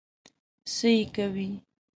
[0.73, 1.49] څه یې کوې؟